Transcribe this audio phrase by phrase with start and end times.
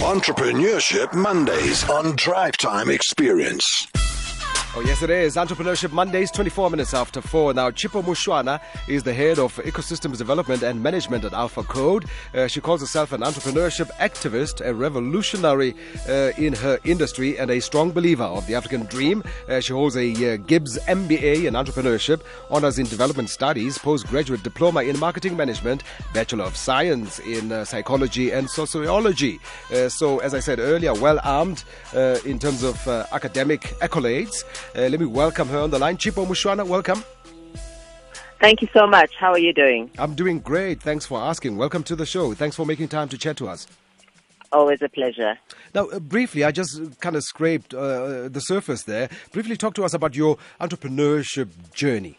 [0.00, 3.86] Entrepreneurship Mondays on Drive Time Experience.
[4.76, 5.34] Oh, yes, it is.
[5.34, 7.54] Entrepreneurship Mondays, 24 minutes after 4.
[7.54, 12.04] Now, Chipo Mushwana is the head of ecosystems development and management at Alpha Code.
[12.32, 15.74] Uh, she calls herself an entrepreneurship activist, a revolutionary
[16.08, 19.24] uh, in her industry, and a strong believer of the African dream.
[19.48, 24.84] Uh, she holds a uh, GIBS MBA in entrepreneurship, honors in development studies, postgraduate diploma
[24.84, 25.82] in marketing management,
[26.14, 29.40] Bachelor of Science in uh, psychology and sociology.
[29.74, 31.64] Uh, so, as I said earlier, well armed
[32.24, 34.44] in terms of academic accolades.
[34.74, 35.96] Uh, let me welcome her on the line.
[35.96, 37.02] Chipo Mushwana, welcome.
[38.40, 39.14] Thank you so much.
[39.18, 39.90] How are you doing?
[39.98, 40.82] I'm doing great.
[40.82, 41.56] Thanks for asking.
[41.56, 42.32] Welcome to the show.
[42.32, 43.66] Thanks for making time to chat to us.
[44.52, 45.38] Always a pleasure.
[45.74, 49.08] Now, uh, briefly, I just kind of scraped uh, the surface there.
[49.32, 52.18] Briefly, talk to us about your entrepreneurship journey.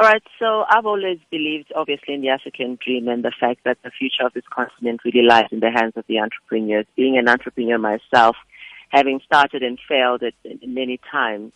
[0.00, 3.78] All right, so I've always believed, obviously, in the African dream and the fact that
[3.82, 6.86] the future of this continent really lies in the hands of the entrepreneurs.
[6.94, 8.36] Being an entrepreneur myself,
[8.90, 10.34] having started and failed it
[10.66, 11.52] many times,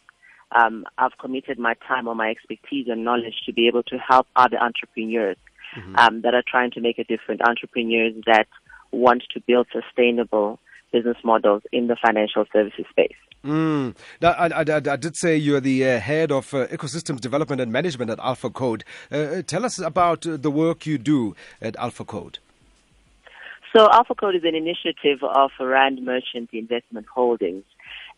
[0.54, 4.26] um, I've committed my time or my expertise and knowledge to be able to help
[4.36, 5.38] other entrepreneurs
[5.76, 5.96] mm-hmm.
[5.96, 8.46] um, that are trying to make a difference, entrepreneurs that
[8.90, 10.58] want to build sustainable
[10.92, 13.16] business models in the financial services space.
[13.44, 13.96] Mm.
[14.20, 17.72] Now, I, I, I, did say you're the uh, head of uh, ecosystems development and
[17.72, 18.84] management at Alpha Code.
[19.10, 22.38] Uh, uh tell us about uh, the work you do at Alpha Code.
[23.74, 27.64] So Alpha Code is an initiative of Rand Merchant Investment Holdings.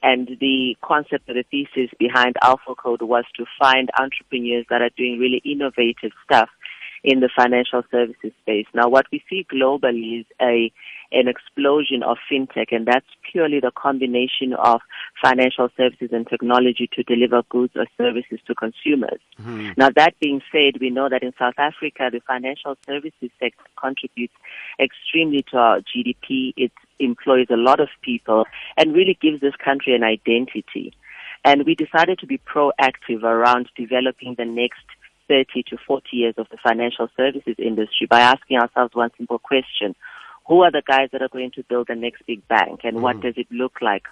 [0.02, 4.90] And the concept or the thesis behind Alpha Code was to find entrepreneurs that are
[4.96, 6.48] doing really innovative stuff
[7.04, 8.66] in the financial services space.
[8.72, 10.72] Now, what we see globally is a
[11.12, 14.80] an explosion of fintech, and that's purely the combination of
[15.22, 19.20] financial services and technology to deliver goods or services to consumers.
[19.38, 19.72] Mm-hmm.
[19.76, 24.34] Now, that being said, we know that in South Africa, the financial services sector contributes
[24.80, 26.52] extremely to our GDP.
[26.56, 28.46] It employs a lot of people
[28.76, 30.94] and really gives this country an identity.
[31.44, 34.84] And we decided to be proactive around developing the next
[35.28, 39.94] 30 to 40 years of the financial services industry by asking ourselves one simple question.
[40.46, 43.00] Who are the guys that are going to build the next big bank and mm.
[43.00, 44.04] what does it look like?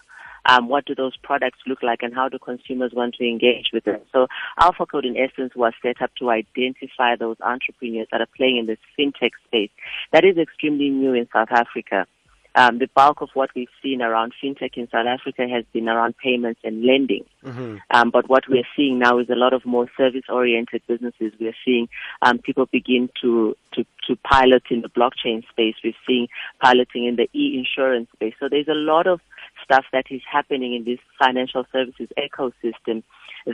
[0.44, 3.84] Um, what do those products look like and how do consumers want to engage with
[3.84, 4.00] them?
[4.12, 4.26] So
[4.58, 8.66] Alpha Code in essence was set up to identify those entrepreneurs that are playing in
[8.66, 9.70] this fintech space
[10.12, 12.06] that is extremely new in South Africa.
[12.54, 16.16] Um, the bulk of what we've seen around fintech in South Africa has been around
[16.18, 17.24] payments and lending.
[17.44, 17.76] Mm-hmm.
[17.90, 21.32] Um, but what we're seeing now is a lot of more service-oriented businesses.
[21.40, 21.88] We're seeing
[22.20, 25.76] um, people begin to, to, to pilot in the blockchain space.
[25.82, 26.28] We're seeing
[26.62, 28.34] piloting in the e-insurance space.
[28.38, 29.20] So there's a lot of
[29.64, 33.02] stuff that is happening in this financial services ecosystem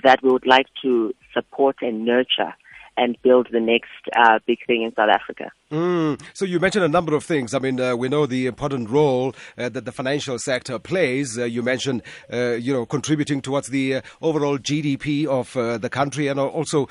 [0.03, 2.55] that we would like to support and nurture
[2.99, 5.51] and build the next uh, big thing in South Africa.
[5.71, 6.21] Mm.
[6.35, 7.55] So you mentioned a number of things.
[7.55, 11.39] I mean, uh, we know the important role uh, that the financial sector plays.
[11.39, 16.29] Uh, you mentioned, uh, you know, contributing towards the uh, overall GDP of the country
[16.29, 16.89] and also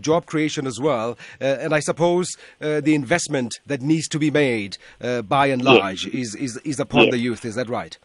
[0.00, 1.18] job creation as well.
[1.40, 6.14] and I suppose the investment that needs to be made, by and large, yes.
[6.14, 7.10] is, is is upon yes.
[7.12, 7.44] the youth.
[7.44, 7.98] Is that right?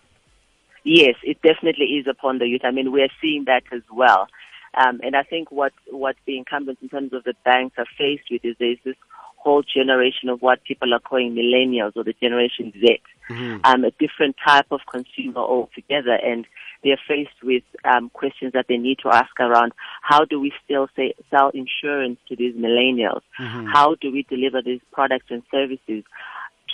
[0.83, 2.61] Yes, it definitely is upon the youth.
[2.63, 4.27] I mean, we're seeing that as well.
[4.75, 8.29] Um, and I think what, what the incumbents in terms of the banks are faced
[8.29, 8.95] with is there's this
[9.37, 12.99] whole generation of what people are calling millennials or the generation Z,
[13.29, 13.57] mm-hmm.
[13.63, 16.13] um, a different type of consumer altogether.
[16.13, 16.47] And
[16.83, 20.87] they're faced with um, questions that they need to ask around how do we still
[20.95, 23.21] say, sell insurance to these millennials?
[23.39, 23.67] Mm-hmm.
[23.67, 26.03] How do we deliver these products and services?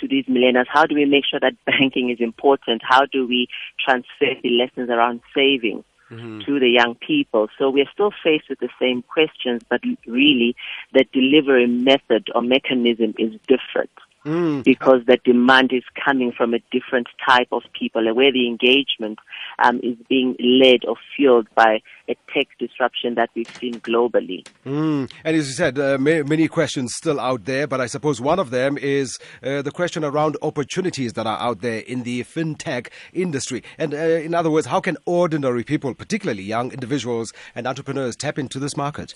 [0.00, 0.66] to these millennials?
[0.68, 2.82] How do we make sure that banking is important?
[2.82, 3.48] How do we
[3.78, 5.84] transfer the lessons around savings?
[6.12, 6.40] Mm-hmm.
[6.40, 7.48] to the young people.
[7.58, 10.54] So we're still faced with the same questions, but really
[10.92, 13.90] the delivery method or mechanism is different.
[14.24, 14.62] Mm.
[14.62, 19.18] Because the demand is coming from a different type of people, where the engagement
[19.58, 24.46] um, is being led or fueled by a tech disruption that we've seen globally.
[24.64, 25.10] Mm.
[25.24, 28.50] And as you said, uh, many questions still out there, but I suppose one of
[28.50, 33.62] them is uh, the question around opportunities that are out there in the fintech industry.
[33.78, 38.38] And uh, in other words, how can ordinary people, particularly young individuals and entrepreneurs, tap
[38.38, 39.14] into this market?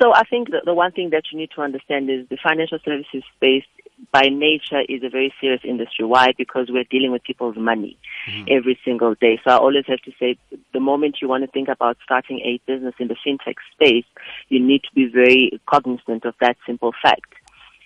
[0.00, 3.22] So I think the one thing that you need to understand is the financial services
[3.36, 3.64] space
[4.12, 6.04] by nature is a very serious industry.
[6.04, 6.32] Why?
[6.36, 7.96] Because we're dealing with people's money
[8.28, 8.44] mm-hmm.
[8.50, 9.40] every single day.
[9.42, 10.36] So I always have to say
[10.74, 14.04] the moment you want to think about starting a business in the fintech space,
[14.48, 17.32] you need to be very cognizant of that simple fact.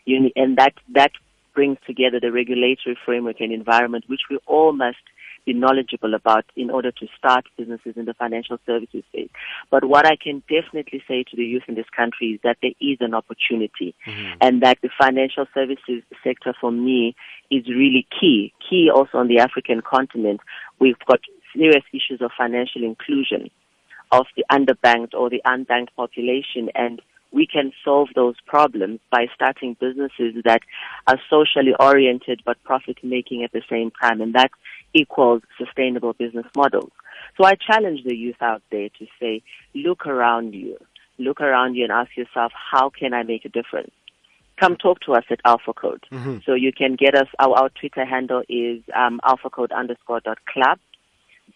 [0.05, 1.13] You, and that, that
[1.55, 4.99] brings together the regulatory framework and environment which we all must
[5.51, 9.31] be knowledgeable about in order to start businesses in the financial services space.
[9.71, 12.73] But what I can definitely say to the youth in this country is that there
[12.81, 14.33] is an opportunity mm-hmm.
[14.41, 17.15] and that the financial services sector for me
[17.51, 18.53] is really key.
[18.69, 20.41] Key also on the African continent.
[20.79, 21.21] We've got
[21.55, 23.51] serious issues of financial inclusion
[24.13, 27.01] of the underbanked or the unbanked population and
[27.33, 30.61] we can solve those problems by starting businesses that
[31.07, 34.51] are socially oriented but profit making at the same time and that
[34.95, 36.91] equals sustainable business models.
[37.37, 39.43] So I challenge the youth out there to say,
[39.75, 40.77] look around you.
[41.19, 43.93] Look around you and ask yourself, how can I make a difference?
[44.59, 46.05] Come talk to us at Alpha Code.
[46.11, 46.39] Mm-hmm.
[46.45, 50.79] So you can get us, our, our Twitter handle is um, alphacode underscore dot club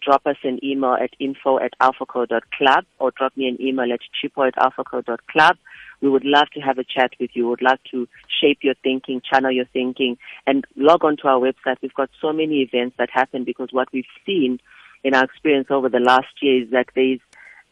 [0.03, 4.47] drop us an email at info at alphacode.club or drop me an email at chipo
[4.47, 5.57] at alphacode.club.
[6.01, 7.43] We would love to have a chat with you.
[7.43, 8.07] We would love to
[8.41, 11.77] shape your thinking, channel your thinking, and log on to our website.
[11.81, 14.59] We've got so many events that happen because what we've seen
[15.03, 17.19] in our experience over the last year is that there's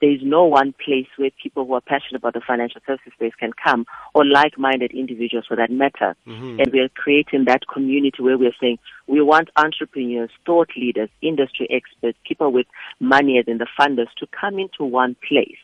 [0.04, 3.52] there's no one place where people who are passionate about the financial services space can
[3.54, 6.14] come, or like-minded individuals for that matter.
[6.28, 6.60] Mm-hmm.
[6.60, 11.70] And we are creating that community where we're saying we want entrepreneurs, thought leaders, industry
[11.72, 12.68] experts, people with
[13.00, 15.56] money as in the funders to come into one place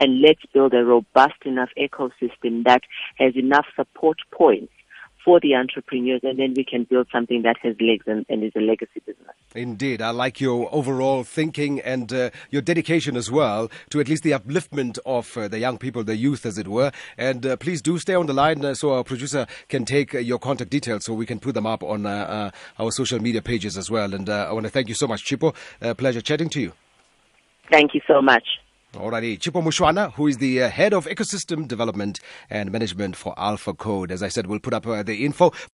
[0.00, 2.82] and let's build a robust enough ecosystem that
[3.18, 4.72] has enough support points
[5.26, 8.52] for the entrepreneurs, and then we can build something that has legs and, and is
[8.56, 9.34] a legacy business.
[9.56, 10.00] Indeed.
[10.00, 14.30] I like your overall thinking and uh, your dedication as well to at least the
[14.30, 16.92] upliftment of uh, the young people, the youth, as it were.
[17.18, 20.18] And uh, please do stay on the line uh, so our producer can take uh,
[20.18, 23.76] your contact details so we can put them up on uh, our social media pages
[23.76, 24.14] as well.
[24.14, 25.56] And I want to thank you so much, Chipo.
[25.96, 26.72] pleasure chatting to you.
[27.68, 28.44] Thank you so much.
[28.96, 33.74] Alrighty, Chipo Mushwana, who is the uh, head of ecosystem development and management for Alpha
[33.74, 34.10] Code.
[34.10, 35.52] As I said, we'll put up uh, the info.